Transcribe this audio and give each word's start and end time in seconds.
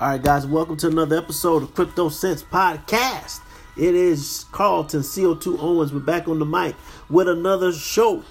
All 0.00 0.08
right, 0.08 0.22
guys, 0.22 0.46
welcome 0.46 0.78
to 0.78 0.86
another 0.86 1.18
episode 1.18 1.62
of 1.62 1.74
Crypto 1.74 2.08
Sense 2.08 2.42
Podcast. 2.42 3.40
It 3.76 3.94
is 3.94 4.46
Carlton 4.50 5.00
CO2 5.00 5.58
Owens. 5.60 5.92
We're 5.92 6.00
back 6.00 6.26
on 6.26 6.38
the 6.38 6.46
mic 6.46 6.74
with 7.10 7.28
another 7.28 7.70
show. 7.70 8.24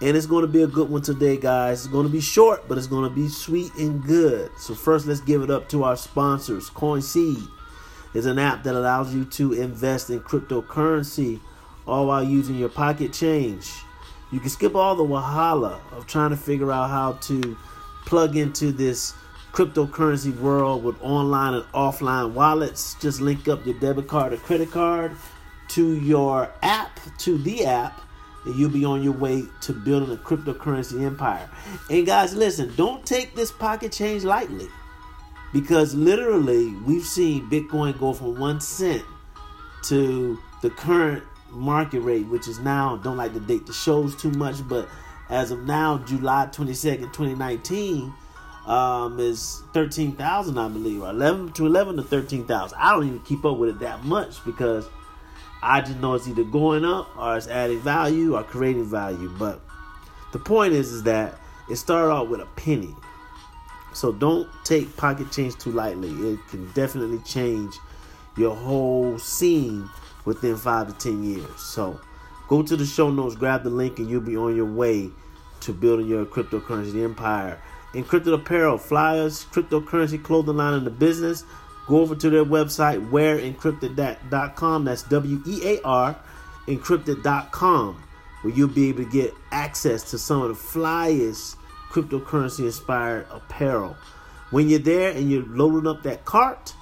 And 0.00 0.16
it's 0.16 0.26
going 0.26 0.42
to 0.42 0.50
be 0.50 0.64
a 0.64 0.66
good 0.66 0.90
one 0.90 1.02
today, 1.02 1.36
guys. 1.36 1.84
It's 1.84 1.86
going 1.86 2.04
to 2.04 2.12
be 2.12 2.20
short, 2.20 2.66
but 2.66 2.78
it's 2.78 2.88
going 2.88 3.08
to 3.08 3.14
be 3.14 3.28
sweet 3.28 3.72
and 3.76 4.02
good. 4.02 4.50
So, 4.58 4.74
first, 4.74 5.06
let's 5.06 5.20
give 5.20 5.40
it 5.42 5.52
up 5.52 5.68
to 5.68 5.84
our 5.84 5.96
sponsors. 5.96 6.68
CoinSeed 6.70 7.46
is 8.12 8.26
an 8.26 8.40
app 8.40 8.64
that 8.64 8.74
allows 8.74 9.14
you 9.14 9.24
to 9.24 9.52
invest 9.52 10.10
in 10.10 10.18
cryptocurrency 10.18 11.38
all 11.86 12.08
while 12.08 12.24
using 12.24 12.56
your 12.56 12.70
pocket 12.70 13.12
change. 13.12 13.70
You 14.32 14.40
can 14.40 14.50
skip 14.50 14.74
all 14.74 14.96
the 14.96 15.04
wahala 15.04 15.78
of 15.92 16.08
trying 16.08 16.30
to 16.30 16.36
figure 16.36 16.72
out 16.72 16.90
how 16.90 17.12
to 17.28 17.56
plug 18.04 18.36
into 18.36 18.72
this 18.72 19.14
cryptocurrency 19.54 20.36
world 20.40 20.82
with 20.82 21.00
online 21.00 21.54
and 21.54 21.64
offline 21.66 22.32
wallets. 22.32 22.96
Just 23.00 23.20
link 23.20 23.46
up 23.46 23.64
your 23.64 23.78
debit 23.78 24.08
card 24.08 24.32
or 24.32 24.36
credit 24.38 24.72
card 24.72 25.12
to 25.68 25.94
your 26.00 26.52
app, 26.62 26.98
to 27.18 27.38
the 27.38 27.64
app, 27.64 28.00
and 28.44 28.56
you'll 28.56 28.68
be 28.68 28.84
on 28.84 29.00
your 29.00 29.12
way 29.12 29.44
to 29.60 29.72
building 29.72 30.12
a 30.12 30.18
cryptocurrency 30.18 31.06
empire. 31.06 31.48
And 31.88 32.04
guys, 32.04 32.34
listen, 32.34 32.74
don't 32.74 33.06
take 33.06 33.36
this 33.36 33.52
pocket 33.52 33.92
change 33.92 34.24
lightly 34.24 34.66
because 35.52 35.94
literally 35.94 36.74
we've 36.84 37.06
seen 37.06 37.48
Bitcoin 37.48 37.96
go 37.96 38.12
from 38.12 38.36
one 38.40 38.60
cent 38.60 39.04
to 39.84 40.36
the 40.62 40.70
current 40.70 41.22
market 41.50 42.00
rate, 42.00 42.26
which 42.26 42.48
is 42.48 42.58
now, 42.58 42.96
don't 42.96 43.16
like 43.16 43.32
to 43.34 43.40
date 43.40 43.66
the 43.66 43.72
shows 43.72 44.16
too 44.16 44.32
much, 44.32 44.66
but 44.66 44.88
as 45.30 45.52
of 45.52 45.62
now, 45.62 45.98
July 45.98 46.48
22nd, 46.50 47.12
2019 47.12 48.12
um, 48.66 49.20
is 49.20 49.62
thirteen 49.72 50.12
thousand, 50.12 50.58
I 50.58 50.68
believe, 50.68 51.02
or 51.02 51.10
eleven 51.10 51.52
to 51.52 51.66
eleven 51.66 51.96
to 51.96 52.02
thirteen 52.02 52.46
thousand. 52.46 52.78
I 52.80 52.92
don't 52.92 53.06
even 53.06 53.20
keep 53.20 53.44
up 53.44 53.58
with 53.58 53.70
it 53.70 53.78
that 53.80 54.04
much 54.04 54.44
because 54.44 54.86
I 55.62 55.80
just 55.80 55.98
know 55.98 56.14
it's 56.14 56.28
either 56.28 56.44
going 56.44 56.84
up 56.84 57.08
or 57.16 57.36
it's 57.36 57.48
adding 57.48 57.80
value 57.80 58.36
or 58.36 58.42
creating 58.42 58.84
value. 58.84 59.30
But 59.38 59.60
the 60.32 60.38
point 60.38 60.72
is, 60.72 60.92
is 60.92 61.02
that 61.04 61.38
it 61.68 61.76
started 61.76 62.10
off 62.10 62.28
with 62.28 62.40
a 62.40 62.46
penny, 62.56 62.94
so 63.92 64.12
don't 64.12 64.48
take 64.64 64.96
pocket 64.96 65.30
change 65.30 65.56
too 65.56 65.72
lightly. 65.72 66.10
It 66.10 66.40
can 66.48 66.70
definitely 66.72 67.20
change 67.20 67.74
your 68.36 68.54
whole 68.54 69.18
scene 69.18 69.88
within 70.24 70.56
five 70.56 70.86
to 70.88 70.94
ten 70.94 71.22
years. 71.22 71.60
So 71.60 72.00
go 72.48 72.62
to 72.62 72.76
the 72.76 72.86
show 72.86 73.10
notes, 73.10 73.36
grab 73.36 73.62
the 73.62 73.70
link, 73.70 73.98
and 73.98 74.08
you'll 74.08 74.22
be 74.22 74.36
on 74.36 74.56
your 74.56 74.66
way 74.66 75.10
to 75.60 75.72
building 75.72 76.06
your 76.06 76.26
cryptocurrency 76.26 77.02
empire 77.04 77.62
encrypted 77.94 78.34
apparel, 78.34 78.78
flyers, 78.78 79.46
cryptocurrency 79.46 80.22
clothing 80.22 80.56
line 80.56 80.74
in 80.74 80.84
the 80.84 80.90
business. 80.90 81.44
Go 81.86 82.00
over 82.00 82.14
to 82.14 82.30
their 82.30 82.44
website, 82.44 83.10
wearencrypted.com. 83.10 84.84
That's 84.84 85.02
W 85.04 85.42
E 85.46 85.60
A 85.64 85.82
R, 85.82 86.16
encrypted.com, 86.66 88.02
where 88.42 88.54
you'll 88.54 88.68
be 88.68 88.88
able 88.88 89.04
to 89.04 89.10
get 89.10 89.34
access 89.52 90.10
to 90.10 90.18
some 90.18 90.42
of 90.42 90.48
the 90.48 90.54
flyest 90.54 91.56
cryptocurrency 91.90 92.60
inspired 92.60 93.26
apparel. 93.30 93.96
When 94.50 94.68
you're 94.68 94.78
there 94.78 95.10
and 95.10 95.30
you're 95.30 95.46
loading 95.46 95.86
up 95.86 96.02
that 96.02 96.24
cart, 96.24 96.74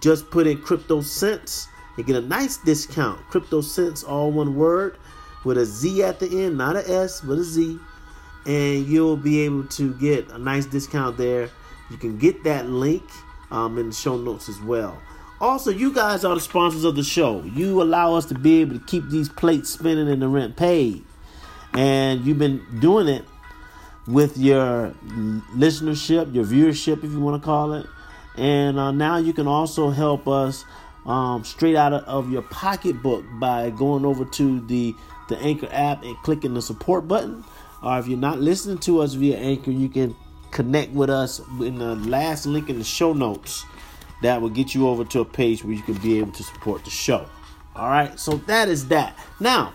just 0.00 0.30
put 0.30 0.46
in 0.46 0.58
Crypto 0.58 1.00
cents 1.00 1.68
and 1.96 2.06
get 2.06 2.16
a 2.16 2.20
nice 2.20 2.56
discount. 2.58 3.20
Crypto 3.28 3.60
cents, 3.60 4.02
all 4.02 4.30
one 4.30 4.54
word, 4.54 4.96
with 5.44 5.58
a 5.58 5.64
Z 5.64 6.02
at 6.02 6.20
the 6.20 6.44
end, 6.44 6.58
not 6.58 6.76
a 6.76 6.88
S, 6.88 7.20
but 7.20 7.38
a 7.38 7.42
Z 7.42 7.78
and 8.48 8.86
you'll 8.86 9.16
be 9.16 9.40
able 9.40 9.64
to 9.64 9.92
get 9.94 10.30
a 10.30 10.38
nice 10.38 10.64
discount 10.64 11.18
there. 11.18 11.50
You 11.90 11.98
can 11.98 12.16
get 12.16 12.44
that 12.44 12.66
link 12.66 13.02
um, 13.50 13.78
in 13.78 13.90
the 13.90 13.94
show 13.94 14.16
notes 14.16 14.48
as 14.48 14.58
well. 14.62 14.98
Also, 15.38 15.70
you 15.70 15.92
guys 15.92 16.24
are 16.24 16.34
the 16.34 16.40
sponsors 16.40 16.82
of 16.82 16.96
the 16.96 17.02
show. 17.02 17.42
You 17.42 17.82
allow 17.82 18.14
us 18.14 18.24
to 18.26 18.34
be 18.34 18.62
able 18.62 18.78
to 18.78 18.84
keep 18.86 19.08
these 19.10 19.28
plates 19.28 19.70
spinning 19.70 20.08
and 20.08 20.22
the 20.22 20.28
rent 20.28 20.56
paid. 20.56 21.04
And 21.74 22.24
you've 22.24 22.38
been 22.38 22.64
doing 22.80 23.06
it 23.06 23.24
with 24.06 24.38
your 24.38 24.94
listenership, 25.54 26.34
your 26.34 26.46
viewership, 26.46 27.04
if 27.04 27.12
you 27.12 27.20
want 27.20 27.40
to 27.40 27.44
call 27.44 27.74
it. 27.74 27.86
And 28.36 28.78
uh, 28.78 28.92
now 28.92 29.18
you 29.18 29.34
can 29.34 29.46
also 29.46 29.90
help 29.90 30.26
us 30.26 30.64
um, 31.04 31.44
straight 31.44 31.76
out 31.76 31.92
of, 31.92 32.04
of 32.04 32.32
your 32.32 32.42
pocketbook 32.42 33.26
by 33.38 33.68
going 33.68 34.06
over 34.06 34.24
to 34.24 34.60
the, 34.66 34.94
the 35.28 35.38
Anchor 35.38 35.68
app 35.70 36.02
and 36.02 36.16
clicking 36.22 36.54
the 36.54 36.62
support 36.62 37.06
button 37.06 37.44
or 37.82 37.98
if 37.98 38.08
you're 38.08 38.18
not 38.18 38.40
listening 38.40 38.78
to 38.78 39.00
us 39.00 39.14
via 39.14 39.36
Anchor, 39.36 39.70
you 39.70 39.88
can 39.88 40.16
connect 40.50 40.92
with 40.92 41.10
us 41.10 41.40
in 41.60 41.78
the 41.78 41.94
last 41.96 42.46
link 42.46 42.68
in 42.68 42.78
the 42.78 42.84
show 42.84 43.12
notes. 43.12 43.64
That 44.20 44.42
will 44.42 44.48
get 44.48 44.74
you 44.74 44.88
over 44.88 45.04
to 45.04 45.20
a 45.20 45.24
page 45.24 45.62
where 45.62 45.72
you 45.72 45.82
can 45.82 45.94
be 45.94 46.18
able 46.18 46.32
to 46.32 46.42
support 46.42 46.84
the 46.84 46.90
show. 46.90 47.26
All 47.76 47.88
right, 47.88 48.18
so 48.18 48.32
that 48.48 48.68
is 48.68 48.88
that. 48.88 49.16
Now, 49.38 49.72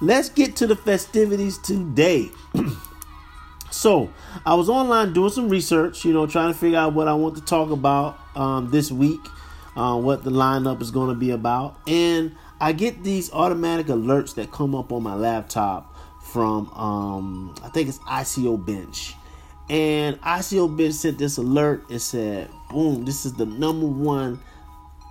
let's 0.00 0.30
get 0.30 0.56
to 0.56 0.66
the 0.66 0.76
festivities 0.76 1.58
today. 1.58 2.30
so, 3.70 4.10
I 4.46 4.54
was 4.54 4.70
online 4.70 5.12
doing 5.12 5.30
some 5.30 5.50
research, 5.50 6.06
you 6.06 6.14
know, 6.14 6.26
trying 6.26 6.54
to 6.54 6.58
figure 6.58 6.78
out 6.78 6.94
what 6.94 7.06
I 7.06 7.12
want 7.12 7.36
to 7.36 7.42
talk 7.42 7.70
about 7.70 8.18
um, 8.34 8.70
this 8.70 8.90
week, 8.90 9.20
uh, 9.76 9.98
what 9.98 10.24
the 10.24 10.30
lineup 10.30 10.80
is 10.80 10.90
going 10.90 11.10
to 11.10 11.14
be 11.14 11.30
about. 11.32 11.78
And 11.86 12.34
I 12.58 12.72
get 12.72 13.04
these 13.04 13.30
automatic 13.30 13.88
alerts 13.88 14.34
that 14.36 14.50
come 14.50 14.74
up 14.74 14.90
on 14.90 15.02
my 15.02 15.14
laptop 15.14 15.94
from 16.36 16.68
um, 16.74 17.54
I 17.64 17.70
think 17.70 17.88
it's 17.88 17.98
ICO 18.00 18.62
Bench. 18.62 19.14
And 19.70 20.20
ICO 20.20 20.76
Bench 20.76 20.92
sent 20.92 21.16
this 21.16 21.38
alert 21.38 21.88
and 21.88 22.00
said, 22.00 22.50
boom, 22.70 23.06
this 23.06 23.24
is 23.24 23.32
the 23.32 23.46
number 23.46 23.86
one 23.86 24.38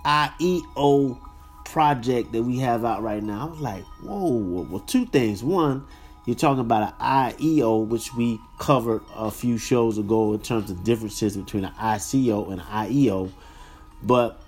IEO 0.04 1.18
project 1.64 2.30
that 2.30 2.44
we 2.44 2.60
have 2.60 2.84
out 2.84 3.02
right 3.02 3.20
now. 3.20 3.48
I 3.48 3.50
was 3.50 3.58
like, 3.58 3.82
whoa, 4.04 4.66
well, 4.70 4.78
two 4.78 5.04
things. 5.04 5.42
One, 5.42 5.84
you're 6.26 6.36
talking 6.36 6.60
about 6.60 6.94
an 7.00 7.32
IEO, 7.32 7.84
which 7.88 8.14
we 8.14 8.38
covered 8.60 9.02
a 9.16 9.32
few 9.32 9.58
shows 9.58 9.98
ago 9.98 10.32
in 10.32 10.38
terms 10.38 10.70
of 10.70 10.84
differences 10.84 11.36
between 11.36 11.64
an 11.64 11.72
ICO 11.72 12.52
and 12.52 12.60
an 12.60 12.66
IEO. 12.68 13.32
But 14.00 14.40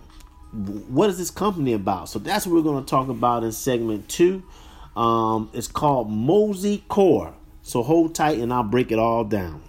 what 0.53 1.11
is 1.11 1.19
this 1.19 1.33
company 1.33 1.73
about? 1.73 2.09
So 2.09 2.21
that's 2.21 2.47
what 2.47 2.55
we're 2.55 2.63
going 2.63 2.85
to 2.85 2.89
talk 2.89 3.09
about 3.09 3.43
in 3.43 3.51
segment 3.51 4.09
two. 4.09 4.45
Um, 4.99 5.49
it's 5.53 5.69
called 5.69 6.11
Mosey 6.11 6.83
Core. 6.89 7.33
So 7.63 7.85
hold 7.85 8.17
tight 8.17 8.39
and 8.41 8.53
I'll 8.53 8.65
break 8.65 8.91
it 8.91 8.99
all 8.99 9.23
down. 9.23 9.63